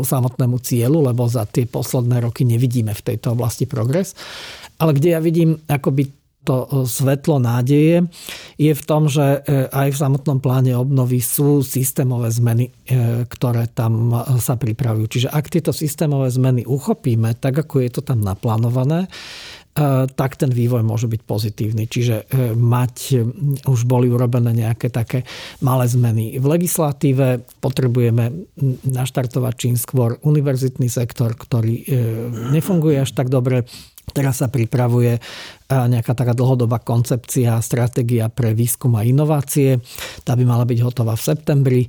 samotnému 0.03 0.59
cieľu, 0.59 1.07
lebo 1.07 1.31
za 1.31 1.47
tie 1.47 1.69
posledné 1.69 2.27
roky 2.27 2.43
nevidíme 2.43 2.91
v 2.91 3.03
tejto 3.03 3.39
oblasti 3.39 3.71
progres. 3.71 4.19
Ale 4.83 4.99
kde 4.99 5.15
ja 5.15 5.21
vidím 5.23 5.55
akoby 5.71 6.22
to 6.43 6.67
e, 6.67 6.87
svetlo 6.87 7.39
nádeje 7.39 8.07
je 8.59 8.73
v 8.75 8.83
tom, 8.83 9.07
že 9.07 9.43
e, 9.43 9.71
aj 9.71 9.89
v 9.95 10.01
samotnom 10.01 10.39
pláne 10.43 10.75
obnovy 10.75 11.23
sú 11.23 11.63
systémové 11.63 12.35
zmeny, 12.35 12.69
e, 12.69 13.25
ktoré 13.27 13.71
tam 13.71 14.11
sa 14.43 14.59
pripravujú. 14.59 15.07
Čiže 15.07 15.29
ak 15.31 15.51
tieto 15.51 15.71
systémové 15.71 16.29
zmeny 16.31 16.67
uchopíme, 16.67 17.39
tak 17.39 17.63
ako 17.63 17.83
je 17.83 17.91
to 17.95 18.03
tam 18.03 18.21
naplánované, 18.23 19.07
tak 20.21 20.37
ten 20.37 20.53
vývoj 20.53 20.85
môže 20.85 21.09
byť 21.09 21.23
pozitívny. 21.25 21.89
Čiže 21.89 22.29
mať, 22.53 23.25
už 23.65 23.89
boli 23.89 24.13
urobené 24.13 24.53
nejaké 24.53 24.93
také 24.93 25.25
malé 25.65 25.89
zmeny 25.89 26.37
v 26.37 26.45
legislatíve, 26.45 27.41
potrebujeme 27.57 28.53
naštartovať 28.85 29.55
čím 29.57 29.81
skôr 29.81 30.21
univerzitný 30.21 30.93
sektor, 30.93 31.33
ktorý 31.33 31.89
nefunguje 32.53 33.01
až 33.01 33.17
tak 33.17 33.33
dobre 33.33 33.65
Teraz 34.13 34.45
sa 34.45 34.53
pripravuje 34.53 35.17
e, 35.17 35.21
nejaká 35.69 36.13
taká 36.13 36.37
dlhodobá 36.37 36.81
koncepcia, 36.85 37.61
stratégia 37.65 38.29
pre 38.29 38.53
výskum 38.53 38.93
a 38.97 39.03
inovácie. 39.03 39.81
Tá 40.23 40.37
by 40.37 40.45
mala 40.45 40.69
byť 40.69 40.79
hotová 40.85 41.17
v 41.17 41.27
septembri. 41.27 41.83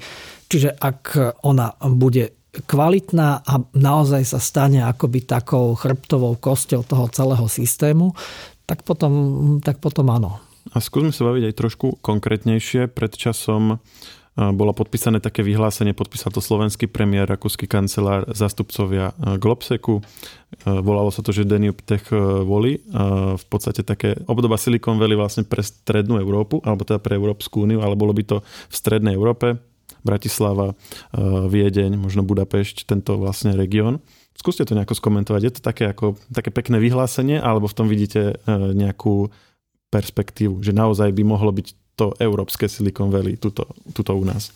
Čiže 0.48 0.80
ak 0.80 1.04
ona 1.44 1.76
bude 1.92 2.44
kvalitná 2.54 3.42
a 3.42 3.54
naozaj 3.74 4.24
sa 4.24 4.40
stane 4.40 4.86
akoby 4.86 5.26
takou 5.26 5.74
chrbtovou 5.74 6.38
kosťou 6.38 6.86
toho 6.86 7.10
celého 7.10 7.46
systému, 7.50 8.14
tak 8.70 8.86
potom, 8.86 9.58
tak 9.60 9.82
potom 9.82 10.14
áno. 10.14 10.38
A 10.72 10.80
skúsme 10.80 11.12
sa 11.12 11.28
baviť 11.28 11.52
aj 11.52 11.58
trošku 11.60 11.88
konkrétnejšie. 12.00 12.88
Pred 12.88 13.14
časom 13.20 13.84
bolo 14.34 14.74
podpísané 14.74 15.22
také 15.22 15.46
vyhlásenie, 15.46 15.94
podpísal 15.94 16.34
to 16.34 16.42
slovenský 16.42 16.90
premiér, 16.90 17.30
rakúsky 17.30 17.70
kancelár, 17.70 18.26
zastupcovia 18.34 19.14
Globseku. 19.38 20.02
Volalo 20.66 21.14
sa 21.14 21.22
to, 21.22 21.30
že 21.30 21.46
Danube 21.46 21.86
Tech 21.86 22.10
Voli. 22.42 22.82
V 23.38 23.46
podstate 23.46 23.86
také 23.86 24.18
obdoba 24.26 24.58
Silicon 24.58 24.98
Valley 24.98 25.14
vlastne 25.14 25.46
pre 25.46 25.62
strednú 25.62 26.18
Európu, 26.18 26.66
alebo 26.66 26.82
teda 26.82 26.98
pre 26.98 27.14
Európsku 27.14 27.62
úniu, 27.62 27.86
ale 27.86 27.94
bolo 27.94 28.10
by 28.10 28.24
to 28.26 28.38
v 28.42 28.74
strednej 28.74 29.14
Európe. 29.14 29.62
Bratislava, 30.02 30.74
Viedeň, 31.48 31.96
možno 31.96 32.26
Budapešť, 32.26 32.90
tento 32.90 33.22
vlastne 33.22 33.54
región. 33.54 34.02
Skúste 34.34 34.66
to 34.66 34.74
nejako 34.74 34.98
skomentovať. 34.98 35.42
Je 35.46 35.54
to 35.54 35.62
také, 35.62 35.94
ako, 35.94 36.18
také 36.34 36.50
pekné 36.50 36.82
vyhlásenie, 36.82 37.38
alebo 37.38 37.70
v 37.70 37.78
tom 37.78 37.86
vidíte 37.86 38.42
nejakú 38.50 39.30
perspektívu, 39.94 40.66
že 40.66 40.74
naozaj 40.74 41.14
by 41.14 41.22
mohlo 41.22 41.54
byť 41.54 41.83
to 41.94 42.18
európske 42.18 42.66
Silicon 42.66 43.14
Valley 43.14 43.38
tuto, 43.38 43.70
tuto 43.94 44.18
u 44.18 44.26
nás? 44.26 44.50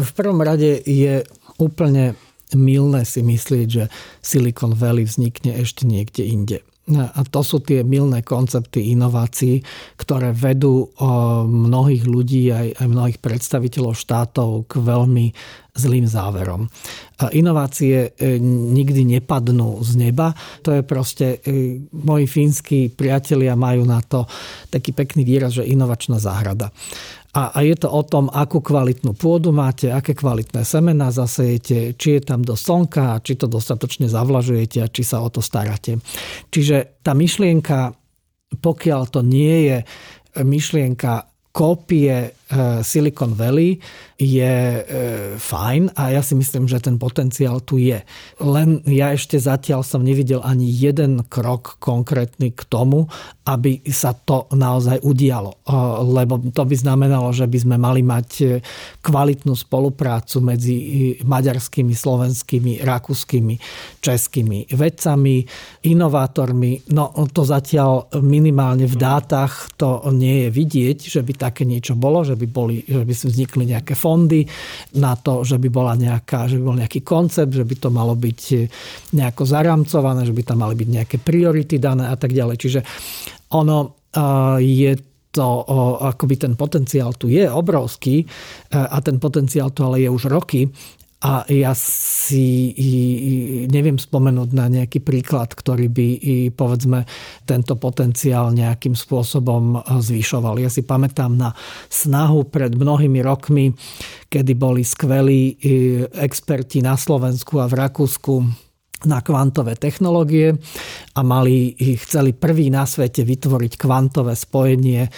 V 0.00 0.10
prvom 0.16 0.40
rade 0.40 0.80
je 0.80 1.20
úplne 1.60 2.16
milné 2.56 3.04
si 3.06 3.20
myslieť, 3.22 3.66
že 3.68 3.84
Silicon 4.24 4.74
Valley 4.74 5.06
vznikne 5.06 5.54
ešte 5.60 5.86
niekde 5.86 6.24
inde. 6.26 6.58
A 6.90 7.22
to 7.22 7.46
sú 7.46 7.62
tie 7.62 7.86
milné 7.86 8.26
koncepty 8.26 8.90
inovácií, 8.90 9.62
ktoré 9.94 10.34
vedú 10.34 10.90
mnohých 11.46 12.02
ľudí, 12.02 12.50
aj, 12.50 12.82
aj 12.82 12.86
mnohých 12.90 13.18
predstaviteľov 13.22 13.94
štátov 13.94 14.66
k 14.66 14.72
veľmi 14.82 15.26
zlým 15.80 16.04
záverom. 16.04 16.68
Inovácie 17.32 18.12
e, 18.12 18.36
nikdy 18.76 19.16
nepadnú 19.16 19.80
z 19.80 19.96
neba. 19.96 20.36
To 20.60 20.76
je 20.76 20.82
proste, 20.84 21.40
e, 21.40 21.80
moji 21.92 22.28
fínsky 22.28 22.92
priatelia 22.92 23.56
majú 23.56 23.88
na 23.88 24.04
to 24.04 24.28
taký 24.68 24.92
pekný 24.92 25.24
výraz, 25.24 25.56
že 25.56 25.64
inovačná 25.64 26.20
záhrada. 26.20 26.68
A, 27.30 27.62
je 27.62 27.78
to 27.78 27.86
o 27.86 28.02
tom, 28.02 28.26
akú 28.26 28.58
kvalitnú 28.58 29.14
pôdu 29.14 29.54
máte, 29.54 29.86
aké 29.86 30.18
kvalitné 30.18 30.66
semená 30.66 31.14
zasejete, 31.14 31.94
či 31.94 32.18
je 32.18 32.22
tam 32.26 32.42
do 32.42 32.58
slnka, 32.58 33.22
či 33.22 33.38
to 33.38 33.46
dostatočne 33.46 34.10
zavlažujete 34.10 34.82
a 34.82 34.90
či 34.90 35.06
sa 35.06 35.22
o 35.22 35.30
to 35.30 35.38
staráte. 35.38 36.02
Čiže 36.50 37.00
tá 37.06 37.14
myšlienka, 37.14 37.94
pokiaľ 38.58 39.02
to 39.14 39.22
nie 39.22 39.70
je 39.70 39.78
myšlienka 40.42 41.30
kópie 41.54 42.34
Silicon 42.82 43.32
Valley 43.38 43.78
je 44.20 44.52
eh, 44.52 44.84
fajn 45.40 45.96
a 45.96 46.12
ja 46.12 46.20
si 46.20 46.36
myslím, 46.36 46.68
že 46.68 46.82
ten 46.84 47.00
potenciál 47.00 47.64
tu 47.64 47.80
je. 47.80 48.04
Len 48.42 48.84
ja 48.84 49.16
ešte 49.16 49.40
zatiaľ 49.40 49.80
som 49.80 50.04
nevidel 50.04 50.44
ani 50.44 50.68
jeden 50.68 51.24
krok 51.30 51.80
konkrétny 51.80 52.52
k 52.52 52.60
tomu, 52.68 53.08
aby 53.48 53.80
sa 53.88 54.12
to 54.12 54.44
naozaj 54.52 55.00
udialo. 55.00 55.64
Eh, 55.64 55.72
lebo 56.04 56.36
to 56.52 56.62
by 56.68 56.76
znamenalo, 56.76 57.32
že 57.32 57.48
by 57.48 57.58
sme 57.64 57.76
mali 57.80 58.04
mať 58.04 58.60
kvalitnú 59.00 59.56
spoluprácu 59.56 60.42
medzi 60.44 60.76
maďarskými, 61.24 61.94
slovenskými, 61.96 62.84
rakúskymi, 62.84 63.54
českými 64.04 64.68
vedcami, 64.74 65.48
inovátormi. 65.86 66.92
No 66.92 67.12
to 67.32 67.46
zatiaľ 67.46 68.12
minimálne 68.20 68.84
v 68.84 68.96
dátach 68.96 69.72
to 69.80 70.04
nie 70.12 70.44
je 70.44 70.48
vidieť, 70.52 70.98
že 71.08 71.20
by 71.24 71.32
také 71.36 71.64
niečo 71.64 71.96
bolo, 71.96 72.20
že 72.20 72.39
by, 72.40 72.46
boli, 72.48 72.80
že 72.88 73.04
by 73.04 73.12
vznikli 73.12 73.68
nejaké 73.68 73.92
fondy 73.92 74.48
na 74.96 75.12
to, 75.20 75.44
že 75.44 75.60
by, 75.60 75.68
bola 75.68 75.92
nejaká, 75.92 76.48
že 76.48 76.56
by 76.56 76.62
bol 76.64 76.76
nejaký 76.80 77.04
koncept, 77.04 77.52
že 77.52 77.68
by 77.68 77.76
to 77.76 77.88
malo 77.92 78.16
byť 78.16 78.40
nejako 79.12 79.42
zaramcované, 79.44 80.24
že 80.24 80.32
by 80.32 80.42
tam 80.42 80.64
mali 80.64 80.74
byť 80.74 80.88
nejaké 80.88 81.16
priority 81.20 81.76
dané 81.76 82.08
a 82.08 82.16
tak 82.16 82.32
ďalej. 82.32 82.56
Čiže 82.56 82.80
ono 83.52 84.08
je 84.58 84.92
to, 85.30 85.48
akoby 86.02 86.34
ten 86.34 86.58
potenciál 86.58 87.14
tu 87.14 87.30
je 87.30 87.46
obrovský 87.46 88.26
a 88.74 88.98
ten 88.98 89.22
potenciál 89.22 89.70
tu 89.70 89.86
ale 89.86 90.02
je 90.02 90.10
už 90.10 90.26
roky 90.26 90.66
a 91.20 91.44
ja 91.52 91.76
si 91.76 92.72
neviem 93.68 94.00
spomenúť 94.00 94.50
na 94.56 94.72
nejaký 94.72 95.04
príklad, 95.04 95.52
ktorý 95.52 95.92
by 95.92 96.08
povedzme 96.56 97.04
tento 97.44 97.76
potenciál 97.76 98.56
nejakým 98.56 98.96
spôsobom 98.96 99.84
zvyšoval. 99.84 100.56
Ja 100.64 100.72
si 100.72 100.80
pamätám 100.80 101.36
na 101.36 101.52
snahu 101.92 102.48
pred 102.48 102.72
mnohými 102.72 103.20
rokmi, 103.20 103.76
kedy 104.32 104.52
boli 104.56 104.80
skvelí 104.80 105.60
experti 106.16 106.80
na 106.80 106.96
Slovensku 106.96 107.60
a 107.60 107.68
v 107.68 107.76
Rakúsku 107.84 108.34
na 109.00 109.20
kvantové 109.20 109.76
technológie 109.80 110.56
a 111.16 111.20
mali, 111.20 111.76
chceli 112.00 112.32
prvý 112.36 112.72
na 112.72 112.88
svete 112.88 113.24
vytvoriť 113.24 113.76
kvantové 113.76 114.32
spojenie 114.36 115.08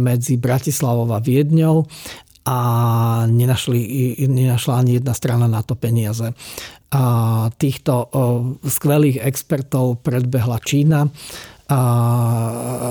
medzi 0.00 0.40
Bratislavou 0.40 1.08
a 1.12 1.20
Viedňou 1.20 1.84
a 2.42 2.58
nenašli, 3.30 3.78
nenašla 4.26 4.78
ani 4.78 4.98
jedna 4.98 5.14
strana 5.14 5.46
na 5.46 5.62
to 5.62 5.74
peniaze. 5.74 6.34
A 6.92 7.02
týchto 7.56 8.10
skvelých 8.66 9.24
expertov 9.24 10.04
predbehla 10.04 10.60
Čína 10.60 11.08
a, 11.72 11.80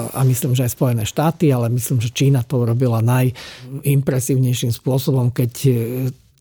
a 0.10 0.20
myslím, 0.26 0.58
že 0.58 0.66
aj 0.66 0.74
Spojené 0.74 1.04
štáty, 1.06 1.54
ale 1.54 1.70
myslím, 1.70 2.02
že 2.02 2.10
Čína 2.10 2.42
to 2.42 2.66
urobila 2.66 3.04
najimpresívnejším 3.06 4.74
spôsobom, 4.74 5.30
keď 5.30 5.52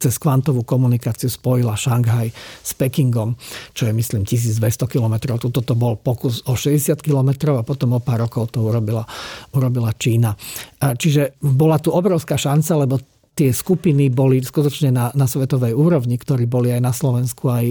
cez 0.01 0.17
kvantovú 0.17 0.65
komunikáciu 0.65 1.29
spojila 1.29 1.77
Šanghaj 1.77 2.33
s 2.65 2.73
Pekingom, 2.73 3.37
čo 3.77 3.85
je 3.85 3.93
myslím 3.93 4.25
1200 4.25 4.89
km. 4.89 5.37
Tuto 5.37 5.61
to 5.61 5.77
bol 5.77 6.01
pokus 6.01 6.41
o 6.49 6.57
60 6.57 7.05
km 7.05 7.61
a 7.61 7.63
potom 7.63 7.95
o 7.95 8.01
pár 8.01 8.25
rokov 8.25 8.57
to 8.57 8.65
urobila, 8.65 9.05
urobila 9.53 9.93
Čína. 9.93 10.33
Čiže 10.81 11.37
bola 11.45 11.77
tu 11.77 11.93
obrovská 11.93 12.41
šanca, 12.41 12.73
lebo 12.81 12.97
tie 13.37 13.53
skupiny 13.53 14.09
boli 14.09 14.41
skutočne 14.41 14.91
na, 14.93 15.13
na 15.13 15.25
svetovej 15.29 15.77
úrovni, 15.77 16.17
ktorí 16.17 16.45
boli 16.49 16.73
aj 16.73 16.83
na 16.83 16.93
Slovensku, 16.93 17.49
aj 17.49 17.67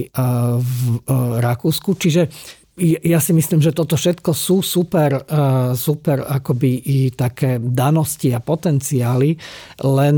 v 0.58 0.80
Rakúsku. 1.42 1.98
Čiže 1.98 2.30
ja 2.80 3.20
si 3.20 3.36
myslím, 3.36 3.60
že 3.60 3.76
toto 3.76 3.94
všetko 3.94 4.32
sú 4.32 4.64
super, 4.64 5.22
eh, 5.22 5.76
super 5.76 6.24
akoby 6.24 6.70
i 6.84 6.98
také 7.12 7.60
danosti 7.60 8.32
a 8.32 8.40
potenciály, 8.40 9.36
len 9.84 10.16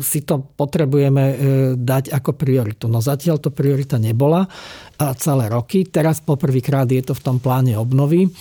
si 0.00 0.22
to 0.22 0.40
potrebujeme 0.54 1.24
eh, 1.26 1.36
dať 1.74 2.14
ako 2.14 2.30
prioritu. 2.38 2.86
No 2.86 3.02
zatiaľ 3.02 3.42
to 3.42 3.50
priorita 3.50 3.98
nebola 3.98 4.46
celé 4.96 5.52
roky. 5.52 5.84
Teraz 5.84 6.24
poprvýkrát 6.24 6.88
je 6.88 7.04
to 7.04 7.12
v 7.12 7.24
tom 7.24 7.36
pláne 7.36 7.76
obnovy 7.76 8.32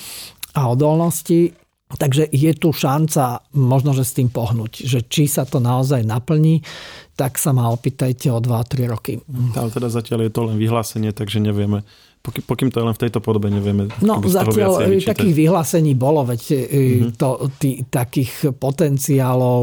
a 0.55 0.72
odolnosti. 0.72 1.51
Takže 1.86 2.34
je 2.34 2.51
tu 2.57 2.74
šanca 2.74 3.45
možno, 3.53 3.93
že 3.93 4.01
s 4.01 4.17
tým 4.17 4.34
pohnúť. 4.34 4.89
Že 4.89 5.00
či 5.05 5.24
sa 5.29 5.45
to 5.45 5.62
naozaj 5.62 6.01
naplní, 6.01 6.65
tak 7.13 7.38
sa 7.38 7.53
ma 7.53 7.69
opýtajte 7.69 8.34
o 8.34 8.41
2-3 8.41 8.89
roky. 8.89 9.22
Ale 9.53 9.69
teda 9.69 9.88
zatiaľ 9.93 10.27
je 10.27 10.31
to 10.34 10.41
len 10.50 10.57
vyhlásenie, 10.57 11.13
takže 11.13 11.39
nevieme, 11.39 11.86
Pokým, 12.25 12.74
to 12.74 12.82
je 12.82 12.86
len 12.89 12.96
v 12.98 13.01
tejto 13.05 13.22
podobe, 13.22 13.53
nevieme. 13.53 13.86
No 14.01 14.17
zatiaľ 14.25 14.89
e, 14.89 14.98
takých 14.98 15.34
vyhlásení 15.46 15.94
bolo, 15.94 16.25
veď 16.25 16.41
mm-hmm. 16.41 17.12
to, 17.22 17.29
tý, 17.62 17.86
takých 17.86 18.58
potenciálov 18.58 19.62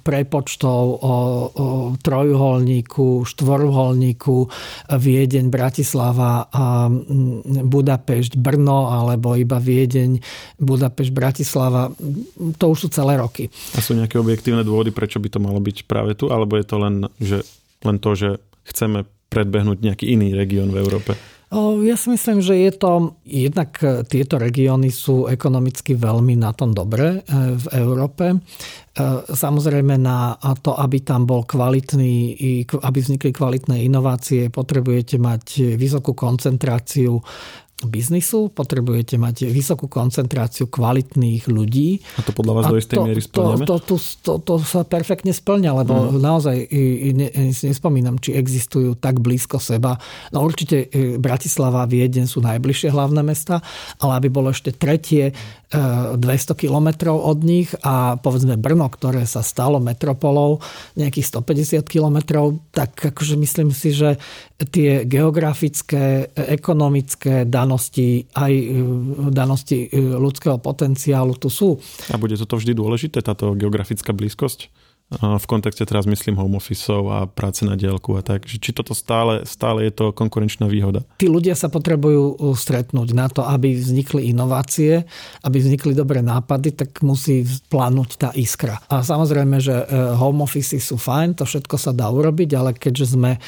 prepočtov 0.00 0.82
o, 0.98 1.14
o 1.52 1.66
trojuholníku, 2.00 3.28
štvoruholníku, 3.28 4.36
Viedeň, 4.88 5.52
Bratislava, 5.52 6.48
a 6.48 6.88
Budapešť, 7.68 8.40
Brno, 8.40 8.88
alebo 8.88 9.36
iba 9.36 9.60
Viedeň, 9.60 10.18
Budapešť, 10.56 11.12
Bratislava, 11.12 11.92
to 12.56 12.64
už 12.72 12.78
sú 12.86 12.88
celé 12.88 13.20
roky. 13.20 13.52
A 13.76 13.84
sú 13.84 13.92
nejaké 13.92 14.16
objektívne 14.16 14.64
dôvody, 14.64 14.90
prečo 14.94 15.20
by 15.20 15.28
to 15.28 15.38
malo 15.42 15.60
byť 15.60 15.84
práve 15.84 16.16
tu, 16.16 16.32
alebo 16.32 16.56
je 16.56 16.66
to 16.66 16.76
len, 16.80 16.94
že, 17.20 17.44
len 17.84 17.96
to, 18.00 18.16
že 18.16 18.30
chceme 18.64 19.04
predbehnúť 19.28 19.78
nejaký 19.84 20.04
iný 20.08 20.32
región 20.32 20.72
v 20.72 20.80
Európe? 20.80 21.12
Ja 21.56 21.96
si 21.96 22.12
myslím, 22.12 22.44
že 22.44 22.60
je 22.60 22.72
to, 22.76 23.16
jednak 23.24 23.80
e, 23.80 24.04
tieto 24.04 24.36
regióny 24.36 24.92
sú 24.92 25.32
ekonomicky 25.32 25.96
veľmi 25.96 26.36
na 26.36 26.52
tom 26.52 26.76
dobre 26.76 27.24
e, 27.24 27.56
v 27.56 27.66
Európe. 27.72 28.36
E, 28.36 28.38
samozrejme 29.32 29.96
na 29.96 30.36
to, 30.60 30.76
aby 30.76 31.00
tam 31.00 31.24
bol 31.24 31.48
kvalitný, 31.48 32.36
aby 32.68 32.98
vznikli 33.00 33.32
kvalitné 33.32 33.80
inovácie, 33.80 34.52
potrebujete 34.52 35.16
mať 35.16 35.72
vysokú 35.80 36.12
koncentráciu 36.12 37.16
biznisu, 37.78 38.50
potrebujete 38.50 39.14
mať 39.22 39.46
vysokú 39.54 39.86
koncentráciu 39.86 40.66
kvalitných 40.66 41.46
ľudí. 41.46 42.02
A 42.18 42.26
to 42.26 42.34
podľa 42.34 42.52
vás 42.58 42.64
a 42.66 42.70
do 42.74 42.78
istej 42.82 42.98
to, 42.98 43.04
miery 43.06 43.22
splňame? 43.22 43.64
To, 43.70 43.76
to, 43.78 43.96
to, 43.98 44.32
to 44.42 44.54
sa 44.66 44.82
perfektne 44.82 45.30
splňa, 45.30 45.70
lebo 45.86 46.10
mm. 46.10 46.18
naozaj 46.18 46.56
ne, 47.14 47.28
nespomínam, 47.46 48.18
či 48.18 48.34
existujú 48.34 48.98
tak 48.98 49.22
blízko 49.22 49.62
seba. 49.62 49.94
No 50.34 50.42
určite 50.42 50.90
e, 50.90 51.14
Bratislava 51.22 51.86
a 51.86 51.90
Viedeň 51.90 52.26
sú 52.26 52.42
najbližšie 52.42 52.90
hlavné 52.90 53.22
mesta, 53.22 53.62
ale 54.02 54.18
aby 54.18 54.26
bolo 54.26 54.50
ešte 54.50 54.74
tretie 54.74 55.30
200 55.70 56.18
e, 56.18 56.54
kilometrov 56.58 57.14
od 57.14 57.38
nich 57.46 57.70
a 57.86 58.18
povedzme 58.18 58.58
Brno, 58.58 58.90
ktoré 58.90 59.22
sa 59.22 59.44
stalo 59.46 59.78
metropolou 59.78 60.58
nejakých 60.98 61.30
150 61.30 61.86
kilometrov, 61.86 62.58
tak 62.74 63.14
akože 63.14 63.38
myslím 63.38 63.70
si, 63.70 63.94
že 63.94 64.18
tie 64.72 65.06
geografické, 65.06 66.34
ekonomické 66.34 67.46
danosti, 67.68 68.24
aj 68.32 68.52
e, 68.56 68.64
danosti 69.28 69.92
e, 69.92 70.00
ľudského 70.00 70.56
potenciálu 70.56 71.36
tu 71.36 71.52
sú. 71.52 71.76
A 72.08 72.16
bude 72.16 72.40
toto 72.40 72.56
vždy 72.56 72.72
dôležité, 72.72 73.20
táto 73.20 73.52
geografická 73.52 74.16
blízkosť? 74.16 74.88
v 75.16 75.46
kontexte 75.48 75.88
teraz 75.88 76.04
myslím 76.04 76.36
home 76.36 76.60
office 76.60 76.92
a 76.92 77.24
práce 77.24 77.64
na 77.64 77.80
dielku 77.80 78.12
a 78.20 78.22
tak. 78.22 78.44
Či 78.44 78.76
toto 78.76 78.92
stále, 78.92 79.48
stále 79.48 79.88
je 79.88 79.92
to 79.96 80.12
konkurenčná 80.12 80.68
výhoda? 80.68 81.00
Tí 81.16 81.32
ľudia 81.32 81.56
sa 81.56 81.72
potrebujú 81.72 82.36
stretnúť 82.52 83.08
na 83.16 83.32
to, 83.32 83.40
aby 83.40 83.72
vznikli 83.72 84.28
inovácie, 84.28 85.08
aby 85.40 85.56
vznikli 85.64 85.96
dobré 85.96 86.20
nápady, 86.20 86.76
tak 86.76 87.00
musí 87.00 87.48
plánúť 87.72 88.10
tá 88.20 88.28
iskra. 88.36 88.84
A 88.92 89.00
samozrejme, 89.00 89.56
že 89.64 89.80
e, 89.80 89.84
home 90.12 90.44
office 90.44 90.76
sú 90.76 91.00
fajn, 91.00 91.40
to 91.40 91.48
všetko 91.48 91.80
sa 91.80 91.96
dá 91.96 92.12
urobiť, 92.12 92.50
ale 92.52 92.76
keďže 92.76 93.16
sme 93.16 93.32
e, 93.32 93.40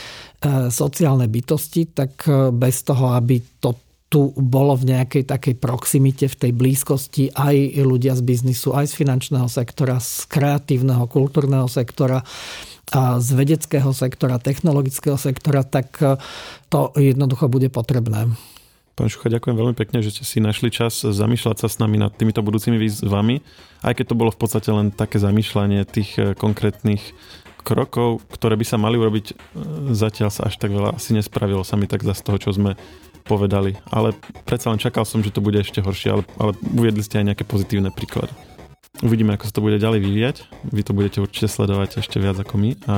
sociálne 0.72 1.28
bytosti, 1.28 1.92
tak 1.92 2.24
e, 2.24 2.48
bez 2.56 2.88
toho, 2.88 3.12
aby 3.12 3.36
to 3.60 3.76
tu 4.10 4.34
bolo 4.34 4.74
v 4.74 4.90
nejakej 4.90 5.22
takej 5.22 5.54
proximite, 5.62 6.26
v 6.26 6.36
tej 6.36 6.52
blízkosti 6.52 7.30
aj 7.30 7.78
ľudia 7.78 8.18
z 8.18 8.26
biznisu, 8.26 8.74
aj 8.74 8.90
z 8.90 8.98
finančného 8.98 9.46
sektora, 9.46 10.02
z 10.02 10.26
kreatívneho, 10.26 11.06
kultúrneho 11.06 11.70
sektora 11.70 12.26
a 12.90 13.22
z 13.22 13.28
vedeckého 13.38 13.94
sektora, 13.94 14.42
technologického 14.42 15.14
sektora, 15.14 15.62
tak 15.62 15.94
e, 16.02 16.18
to 16.66 16.90
jednoducho 16.98 17.46
bude 17.46 17.70
potrebné. 17.70 18.34
Pán 18.98 19.06
Šucha, 19.06 19.30
ďakujem 19.30 19.54
veľmi 19.54 19.78
pekne, 19.78 20.02
že 20.02 20.10
ste 20.10 20.26
si 20.26 20.38
našli 20.42 20.74
čas 20.74 21.06
zamýšľať 21.06 21.56
sa 21.62 21.68
s 21.70 21.78
nami 21.78 22.02
nad 22.02 22.10
týmito 22.10 22.42
budúcimi 22.42 22.82
výzvami, 22.82 23.40
aj 23.86 23.94
keď 23.94 24.04
to 24.10 24.18
bolo 24.18 24.34
v 24.34 24.40
podstate 24.42 24.68
len 24.74 24.90
také 24.90 25.22
zamýšľanie 25.22 25.86
tých 25.86 26.10
e, 26.18 26.34
konkrétnych 26.34 27.14
krokov, 27.62 28.26
ktoré 28.34 28.58
by 28.58 28.66
sa 28.66 28.74
mali 28.74 28.98
urobiť, 28.98 29.26
e, 29.30 29.34
zatiaľ 29.94 30.34
sa 30.34 30.50
až 30.50 30.58
tak 30.58 30.74
veľa 30.74 30.98
asi 30.98 31.14
nespravilo 31.14 31.62
sa 31.62 31.78
mi 31.78 31.86
tak 31.86 32.02
za 32.02 32.18
z 32.18 32.26
toho, 32.26 32.42
čo 32.42 32.50
sme 32.50 32.74
povedali. 33.22 33.76
Ale 33.88 34.16
predsa 34.44 34.72
len 34.72 34.80
čakal 34.80 35.04
som, 35.04 35.20
že 35.20 35.32
to 35.32 35.44
bude 35.44 35.60
ešte 35.60 35.84
horšie, 35.84 36.08
ale, 36.10 36.22
ale 36.40 36.52
uviedli 36.76 37.04
ste 37.04 37.20
aj 37.20 37.34
nejaké 37.34 37.44
pozitívne 37.44 37.92
príklady. 37.92 38.32
Uvidíme, 39.00 39.32
ako 39.32 39.48
sa 39.48 39.54
to 39.54 39.64
bude 39.64 39.80
ďalej 39.80 40.00
vyvíjať. 40.02 40.36
Vy 40.76 40.82
to 40.84 40.92
budete 40.92 41.22
určite 41.22 41.48
sledovať 41.48 42.04
ešte 42.04 42.20
viac 42.20 42.36
ako 42.36 42.54
my 42.58 42.70
a 42.84 42.96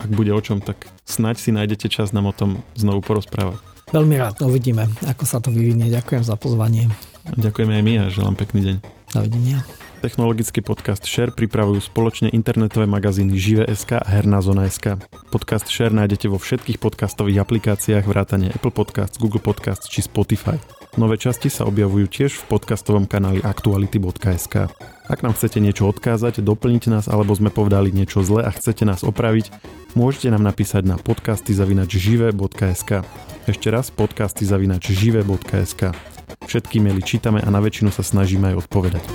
ak 0.00 0.10
bude 0.10 0.32
o 0.34 0.40
čom, 0.42 0.58
tak 0.58 0.88
snaď 1.06 1.36
si 1.38 1.50
nájdete 1.54 1.86
čas 1.92 2.10
nám 2.10 2.32
o 2.32 2.34
tom 2.34 2.64
znovu 2.74 3.04
porozprávať. 3.04 3.60
Veľmi 3.92 4.16
rád, 4.16 4.40
uvidíme, 4.42 4.88
ako 5.04 5.24
sa 5.28 5.38
to 5.38 5.52
vyvinie. 5.52 5.92
Ďakujem 5.92 6.24
za 6.24 6.34
pozvanie. 6.40 6.88
Ďakujeme 7.28 7.76
aj 7.76 7.84
my 7.84 7.94
a 8.02 8.04
želám 8.08 8.34
pekný 8.40 8.60
deň. 8.66 8.76
Dovidenia. 9.12 9.60
Technologický 10.02 10.66
podcast 10.66 11.06
Share 11.06 11.30
pripravujú 11.30 11.78
spoločne 11.78 12.34
internetové 12.34 12.90
magazíny 12.90 13.38
Žive.sk 13.38 14.02
a 14.02 14.08
Herná 14.10 14.42
zona.sk. 14.42 14.98
Podcast 15.30 15.70
Share 15.70 15.94
nájdete 15.94 16.26
vo 16.26 16.42
všetkých 16.42 16.82
podcastových 16.82 17.38
aplikáciách 17.38 18.02
vrátane 18.02 18.50
Apple 18.50 18.74
Podcasts, 18.74 19.14
Google 19.14 19.38
Podcasts 19.38 19.86
či 19.86 20.02
Spotify. 20.02 20.58
Nové 20.98 21.22
časti 21.22 21.46
sa 21.46 21.70
objavujú 21.70 22.10
tiež 22.10 22.34
v 22.34 22.44
podcastovom 22.50 23.06
kanáli 23.06 23.46
aktuality.sk. 23.46 24.74
Ak 25.06 25.22
nám 25.22 25.38
chcete 25.38 25.62
niečo 25.62 25.86
odkázať, 25.86 26.42
doplniť 26.42 26.90
nás 26.90 27.06
alebo 27.06 27.38
sme 27.38 27.54
povedali 27.54 27.94
niečo 27.94 28.26
zle 28.26 28.42
a 28.42 28.50
chcete 28.50 28.82
nás 28.82 29.06
opraviť, 29.06 29.54
môžete 29.94 30.34
nám 30.34 30.42
napísať 30.42 30.82
na 30.82 30.98
podcasty 30.98 31.54
žive.sk. 31.54 33.06
Ešte 33.46 33.68
raz 33.70 33.94
podcasty 33.94 34.50
žive.sk. 34.50 35.94
Všetky 36.42 36.82
maily 36.82 37.06
čítame 37.06 37.38
a 37.38 37.46
na 37.54 37.62
väčšinu 37.62 37.94
sa 37.94 38.02
snažíme 38.02 38.50
aj 38.50 38.66
odpovedať. 38.66 39.06